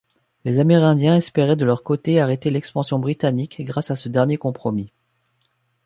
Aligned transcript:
Les 0.45 0.57
Amérindiens 0.57 1.15
espéraient 1.15 1.55
de 1.55 1.63
leur 1.63 1.83
côté 1.83 2.19
arrêter 2.19 2.49
l'expansion 2.49 2.97
britannique 2.97 3.61
grâce 3.63 3.91
à 3.91 3.95
ce 3.95 4.09
dernier 4.09 4.37
compromis. 4.37 4.91